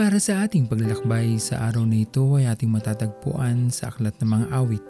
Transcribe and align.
para 0.00 0.16
sa 0.16 0.48
ating 0.48 0.64
paglalakbay 0.64 1.36
sa 1.36 1.68
araw 1.68 1.84
na 1.84 2.00
ito 2.00 2.24
ay 2.40 2.48
ating 2.48 2.72
matatagpuan 2.72 3.68
sa 3.68 3.92
Aklat 3.92 4.16
ng 4.16 4.32
Mga 4.32 4.46
Awit, 4.48 4.84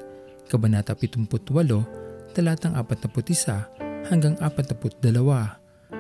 Kabanata 0.47 0.95
78, 0.95 2.31
talatang 2.31 2.79
41 2.79 4.07
hanggang 4.07 4.39
42. 4.39 5.03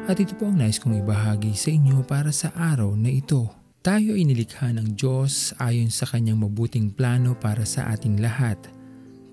At 0.06 0.14
ito 0.14 0.38
po 0.38 0.46
ang 0.46 0.62
nais 0.62 0.78
kong 0.78 1.02
ibahagi 1.02 1.58
sa 1.58 1.74
inyo 1.74 2.06
para 2.06 2.30
sa 2.30 2.54
araw 2.54 2.94
na 2.94 3.10
ito. 3.10 3.50
Tayo 3.82 4.14
ay 4.14 4.30
nilikha 4.30 4.70
ng 4.78 4.94
Diyos 4.94 5.58
ayon 5.58 5.90
sa 5.90 6.06
kanyang 6.06 6.46
mabuting 6.46 6.94
plano 6.94 7.34
para 7.34 7.66
sa 7.66 7.90
ating 7.90 8.22
lahat. 8.22 8.62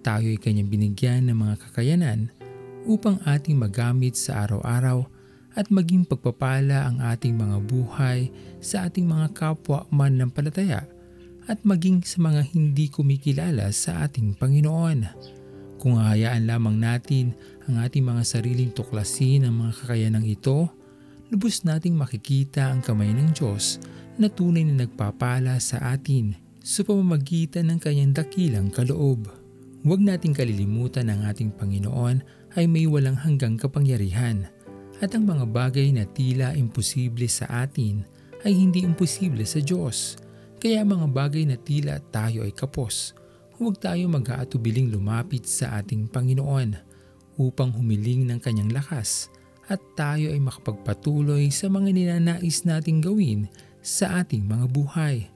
Tayo 0.02 0.26
ay 0.26 0.42
kanyang 0.42 0.74
binigyan 0.74 1.30
ng 1.30 1.38
mga 1.38 1.70
kakayanan 1.70 2.34
upang 2.90 3.22
ating 3.30 3.54
magamit 3.54 4.18
sa 4.18 4.42
araw-araw 4.42 5.06
at 5.58 5.74
maging 5.74 6.06
pagpapala 6.06 6.86
ang 6.86 7.02
ating 7.02 7.34
mga 7.34 7.58
buhay 7.66 8.30
sa 8.62 8.86
ating 8.86 9.10
mga 9.10 9.34
kapwa 9.34 9.90
mananampalataya 9.90 10.86
at 11.50 11.58
maging 11.66 12.06
sa 12.06 12.22
mga 12.22 12.54
hindi 12.54 12.94
kumikilala 12.94 13.74
sa 13.74 14.06
ating 14.06 14.38
Panginoon. 14.38 15.00
Kung 15.82 15.98
hahayaan 15.98 16.46
lamang 16.46 16.78
natin 16.78 17.34
ang 17.66 17.82
ating 17.82 18.06
mga 18.06 18.22
sariling 18.22 18.70
tuklasin 18.70 19.50
ang 19.50 19.66
mga 19.66 19.82
kakayanang 19.82 20.30
ito, 20.30 20.70
lubos 21.34 21.66
nating 21.66 21.98
makikita 21.98 22.70
ang 22.70 22.86
kamay 22.86 23.10
ng 23.10 23.34
Diyos 23.34 23.82
na 24.22 24.30
tunay 24.30 24.62
na 24.62 24.86
nagpapala 24.86 25.58
sa 25.58 25.82
atin 25.90 26.38
sa 26.62 26.86
pamamagitan 26.86 27.74
ng 27.74 27.80
kanyang 27.82 28.14
dakilang 28.14 28.70
kaloob. 28.70 29.26
Huwag 29.82 30.04
nating 30.04 30.38
kalilimutan 30.38 31.10
ang 31.10 31.26
ating 31.26 31.50
Panginoon 31.56 32.22
ay 32.60 32.66
may 32.70 32.86
walang 32.86 33.18
hanggang 33.18 33.58
kapangyarihan– 33.58 34.46
at 34.98 35.14
ang 35.14 35.30
mga 35.30 35.46
bagay 35.46 35.94
na 35.94 36.10
tila 36.10 36.58
imposible 36.58 37.30
sa 37.30 37.46
atin 37.66 38.02
ay 38.42 38.54
hindi 38.54 38.82
imposible 38.82 39.46
sa 39.46 39.62
Diyos. 39.62 40.18
Kaya 40.58 40.82
mga 40.82 41.08
bagay 41.14 41.46
na 41.46 41.58
tila 41.58 42.02
tayo 42.10 42.42
ay 42.42 42.54
kapos, 42.54 43.14
huwag 43.62 43.78
tayo 43.78 44.10
mag-aatubiling 44.10 44.90
lumapit 44.90 45.46
sa 45.46 45.78
ating 45.78 46.10
Panginoon 46.10 46.74
upang 47.38 47.70
humiling 47.78 48.26
ng 48.26 48.42
kanyang 48.42 48.74
lakas 48.74 49.30
at 49.70 49.78
tayo 49.94 50.34
ay 50.34 50.42
makapagpatuloy 50.42 51.54
sa 51.54 51.70
mga 51.70 51.94
ninanais 51.94 52.66
nating 52.66 53.04
gawin 53.04 53.46
sa 53.86 54.26
ating 54.26 54.50
mga 54.50 54.66
buhay. 54.74 55.30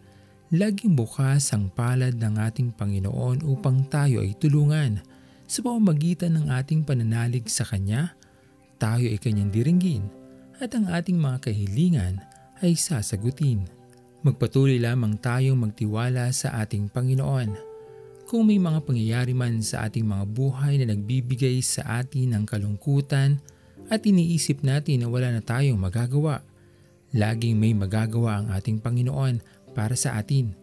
Laging 0.51 0.97
bukas 0.97 1.53
ang 1.55 1.71
palad 1.71 2.17
ng 2.17 2.35
ating 2.35 2.73
Panginoon 2.75 3.45
upang 3.45 3.87
tayo 3.87 4.19
ay 4.25 4.35
tulungan 4.35 4.99
sa 5.45 5.63
pamamagitan 5.63 6.35
ng 6.35 6.51
ating 6.51 6.81
pananalig 6.83 7.47
sa 7.47 7.63
Kanya 7.63 8.17
tayo 8.81 9.05
ay 9.05 9.21
kanyang 9.21 9.53
diringgin 9.53 10.09
at 10.57 10.73
ang 10.73 10.89
ating 10.89 11.21
mga 11.21 11.45
kahilingan 11.45 12.17
ay 12.65 12.73
sasagutin. 12.73 13.69
Magpatuloy 14.25 14.81
lamang 14.81 15.21
tayong 15.21 15.57
magtiwala 15.57 16.33
sa 16.33 16.57
ating 16.65 16.89
Panginoon. 16.89 17.69
Kung 18.25 18.49
may 18.49 18.57
mga 18.57 18.81
pangyayari 18.81 19.38
man 19.38 19.61
sa 19.61 19.85
ating 19.85 20.05
mga 20.05 20.25
buhay 20.29 20.81
na 20.81 20.93
nagbibigay 20.93 21.61
sa 21.61 22.01
atin 22.01 22.33
ng 22.33 22.43
kalungkutan 22.49 23.38
at 23.89 24.01
iniisip 24.05 24.65
natin 24.65 25.05
na 25.05 25.07
wala 25.09 25.29
na 25.33 25.41
tayong 25.41 25.77
magagawa, 25.77 26.41
laging 27.13 27.57
may 27.57 27.73
magagawa 27.73 28.41
ang 28.41 28.47
ating 28.53 28.81
Panginoon 28.81 29.41
para 29.77 29.93
sa 29.97 30.17
atin. 30.17 30.53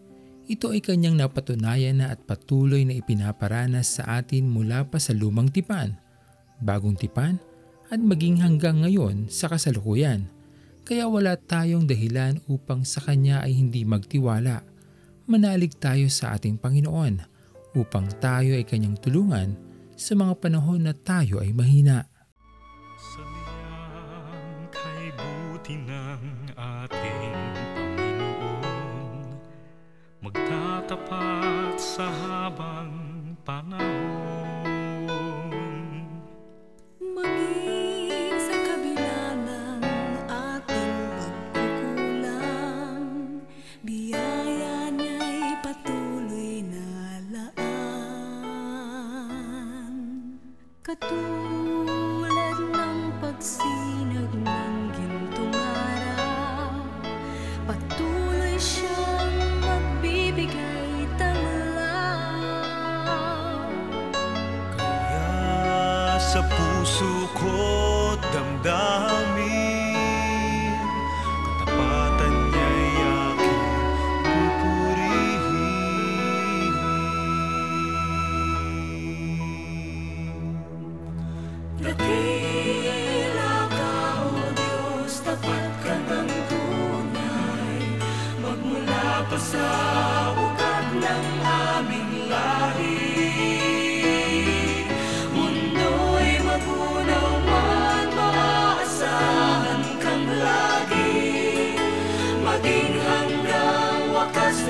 Ito 0.49 0.73
ay 0.73 0.81
kanyang 0.81 1.19
napatunayan 1.19 2.01
na 2.01 2.09
at 2.09 2.25
patuloy 2.25 2.81
na 2.81 2.97
ipinaparanas 2.97 4.01
sa 4.01 4.17
atin 4.17 4.49
mula 4.49 4.87
pa 4.89 4.97
sa 4.97 5.13
lumang 5.13 5.53
tipan, 5.53 5.93
bagong 6.57 6.97
tipan 6.97 7.37
at 7.89 7.97
maging 7.97 8.37
hanggang 8.39 8.85
ngayon 8.85 9.25
sa 9.33 9.49
kasalukuyan. 9.49 10.29
Kaya 10.85 11.09
wala 11.09 11.37
tayong 11.37 11.85
dahilan 11.85 12.41
upang 12.49 12.85
sa 12.85 13.01
Kanya 13.01 13.41
ay 13.45 13.53
hindi 13.57 13.85
magtiwala. 13.85 14.65
Manalig 15.29 15.77
tayo 15.77 16.09
sa 16.09 16.33
ating 16.37 16.57
Panginoon 16.57 17.21
upang 17.77 18.09
tayo 18.17 18.57
ay 18.57 18.65
Kanyang 18.65 18.97
tulungan 18.97 19.53
sa 19.93 20.17
mga 20.17 20.33
panahon 20.41 20.85
na 20.85 20.93
tayo 20.97 21.41
ay 21.41 21.53
mahina. 21.53 22.09
Sa 22.97 23.21
kay 24.73 25.13
buti 25.13 25.75
ng 25.77 26.23
ating 26.57 27.37
Panginoon 27.77 29.37
Magtatapat 30.25 31.77
sa 31.77 32.09
habang 32.09 32.89
panahon 33.45 34.28
sa 66.19 66.43
puso 66.43 67.31
ko 67.31 67.88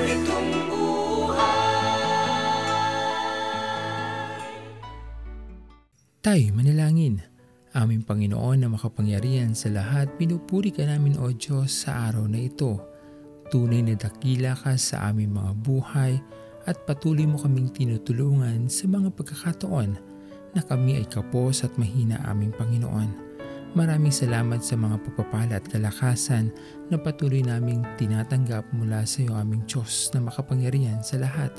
nitong 0.04 0.50
buhay. 0.68 2.00
Tayo 6.20 6.46
manalangin. 6.52 7.24
Aming 7.70 8.02
Panginoon 8.02 8.66
na 8.66 8.68
makapangyarihan 8.68 9.54
sa 9.54 9.70
lahat, 9.70 10.10
pinupuri 10.18 10.74
ka 10.74 10.82
namin 10.82 11.14
o 11.22 11.30
Diyos 11.30 11.86
sa 11.86 12.10
araw 12.10 12.26
na 12.26 12.42
ito. 12.42 12.82
Tunay 13.46 13.86
na 13.86 13.94
dakila 13.94 14.58
ka 14.58 14.74
sa 14.74 15.06
aming 15.06 15.30
mga 15.30 15.52
buhay 15.62 16.18
at 16.66 16.82
patuloy 16.82 17.30
mo 17.30 17.38
kaming 17.38 17.70
tinutulungan 17.70 18.66
sa 18.66 18.90
mga 18.90 19.14
pagkakataon 19.14 19.90
na 20.50 20.62
kami 20.66 20.98
ay 20.98 21.06
kapos 21.06 21.62
at 21.62 21.70
mahina 21.78 22.18
aming 22.26 22.50
Panginoon. 22.58 23.29
Maraming 23.70 24.10
salamat 24.10 24.66
sa 24.66 24.74
mga 24.74 24.98
pagpapala 24.98 25.62
at 25.62 25.66
kalakasan 25.70 26.50
na 26.90 26.98
patuloy 26.98 27.38
naming 27.38 27.86
tinatanggap 28.02 28.66
mula 28.74 29.06
sa 29.06 29.22
iyo 29.22 29.38
aming 29.38 29.62
Diyos 29.62 30.10
na 30.10 30.26
makapangyarihan 30.26 30.98
sa 31.06 31.22
lahat. 31.22 31.54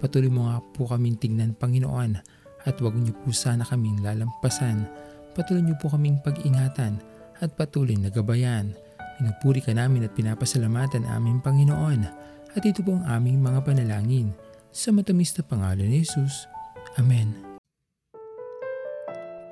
Patuloy 0.00 0.32
mo 0.32 0.48
nga 0.48 0.64
po 0.72 0.88
kaming 0.88 1.20
tingnan 1.20 1.52
Panginoon 1.52 2.16
at 2.64 2.74
huwag 2.80 2.96
niyo 2.96 3.12
po 3.20 3.36
sana 3.36 3.68
kaming 3.68 4.00
lalampasan. 4.00 4.88
Patuloy 5.36 5.60
niyo 5.60 5.76
po 5.76 5.92
kaming 5.92 6.24
pag-ingatan 6.24 6.96
at 7.44 7.52
patuloy 7.52 8.00
na 8.00 8.08
gabayan. 8.08 8.72
Pinupuri 9.20 9.60
ka 9.60 9.76
namin 9.76 10.08
at 10.08 10.16
pinapasalamatan 10.16 11.04
aming 11.04 11.44
Panginoon. 11.44 12.00
At 12.56 12.64
ito 12.64 12.80
po 12.80 12.96
ang 12.96 13.04
aming 13.04 13.44
mga 13.44 13.60
panalangin. 13.60 14.32
Sa 14.72 14.88
matamis 14.88 15.36
na 15.36 15.44
pangalan 15.44 15.84
ni 15.84 16.00
Jesus. 16.00 16.48
Amen. 16.96 17.36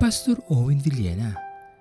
Pastor 0.01 0.41
Owen 0.49 0.81
Villena, 0.81 1.50